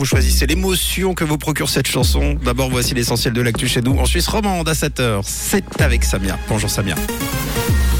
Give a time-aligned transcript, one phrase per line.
[0.00, 2.38] Vous choisissez l'émotion que vous procure cette chanson.
[2.44, 5.22] D'abord, voici l'essentiel de l'actu chez nous en Suisse romande à 7h.
[5.24, 6.38] C'est avec Samia.
[6.48, 6.94] Bonjour Samia.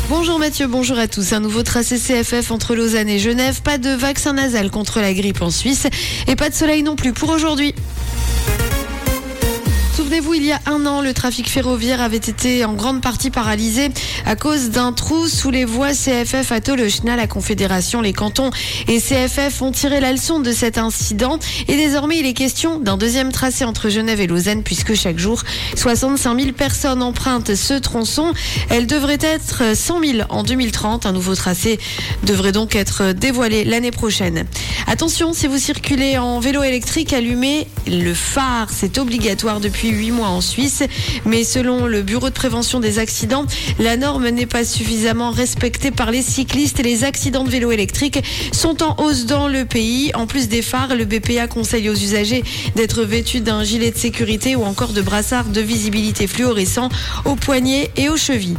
[0.09, 1.33] Bonjour Mathieu, bonjour à tous.
[1.33, 3.63] Un nouveau tracé CFF entre Lausanne et Genève.
[3.63, 5.89] Pas de vaccin nasal contre la grippe en Suisse
[6.29, 7.75] et pas de soleil non plus pour aujourd'hui.
[9.99, 13.89] Souvenez-vous, il y a un an, le trafic ferroviaire avait été en grande partie paralysé
[14.27, 17.17] à cause d'un trou sous les voies CFF à Tolechna.
[17.17, 18.51] La Confédération, les cantons
[18.87, 21.41] et CFF ont tiré la leçon de cet incident.
[21.67, 25.43] Et désormais, il est question d'un deuxième tracé entre Genève et Lausanne puisque chaque jour,
[25.75, 28.35] 65 000 personnes empruntent ce tronçon.
[28.71, 31.07] Elle devrait être 100 000 en 2030.
[31.07, 31.81] Un nouveau tracé
[32.23, 34.47] devrait donc être dévoilé l'année prochaine.
[34.87, 38.69] Attention, si vous circulez en vélo électrique, allumez le phare.
[38.71, 40.83] C'est obligatoire depuis huit mois en Suisse.
[41.25, 43.47] Mais selon le Bureau de prévention des accidents,
[43.79, 48.23] la norme n'est pas suffisamment respectée par les cyclistes et les accidents de vélo électrique
[48.53, 50.11] sont en hausse dans le pays.
[50.15, 52.45] En plus des phares, le BPA conseille aux usagers
[52.77, 56.89] d'être vêtus d'un gilet de sécurité ou encore de brassards de visibilité fluorescent
[57.25, 58.57] aux poignets et aux chevilles.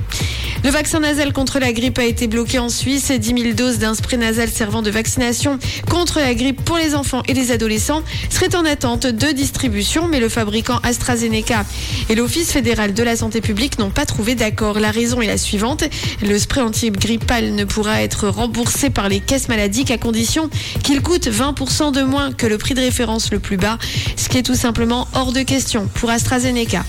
[0.63, 3.11] Le vaccin nasal contre la grippe a été bloqué en Suisse.
[3.11, 5.57] 10 000 doses d'un spray nasal servant de vaccination
[5.89, 10.19] contre la grippe pour les enfants et les adolescents seraient en attente de distribution, mais
[10.19, 11.65] le fabricant AstraZeneca
[12.09, 14.79] et l'Office fédéral de la santé publique n'ont pas trouvé d'accord.
[14.79, 15.85] La raison est la suivante.
[16.21, 20.49] Le spray antigrippal ne pourra être remboursé par les caisses maladie qu'à condition
[20.83, 23.77] qu'il coûte 20% de moins que le prix de référence le plus bas,
[24.17, 26.83] ce qui est tout simplement hors de question pour AstraZeneca.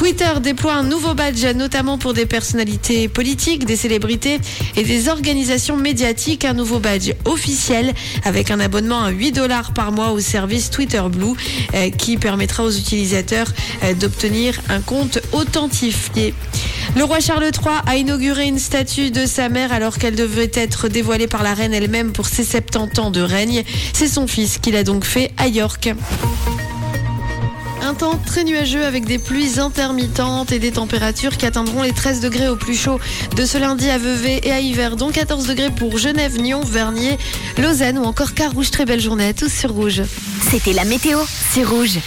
[0.00, 4.40] Twitter déploie un nouveau badge, notamment pour des personnalités politiques, des célébrités
[4.74, 6.46] et des organisations médiatiques.
[6.46, 7.92] Un nouveau badge officiel
[8.24, 11.34] avec un abonnement à 8 dollars par mois au service Twitter Blue
[11.74, 13.48] euh, qui permettra aux utilisateurs
[13.84, 16.32] euh, d'obtenir un compte authentifié.
[16.96, 20.88] Le roi Charles III a inauguré une statue de sa mère alors qu'elle devait être
[20.88, 23.64] dévoilée par la reine elle-même pour ses 70 ans de règne.
[23.92, 25.92] C'est son fils qui l'a donc fait à York.
[27.90, 32.20] Un temps très nuageux avec des pluies intermittentes et des températures qui atteindront les 13
[32.20, 33.00] degrés au plus chaud
[33.34, 37.18] de ce lundi à Vevey et à Hiver, dont 14 degrés pour Genève, Nyon, Vernier,
[37.58, 38.70] Lausanne ou encore Carouge.
[38.70, 40.02] Très belle journée à tous sur Rouge.
[40.52, 41.18] C'était la météo,
[41.52, 41.98] c'est rouge.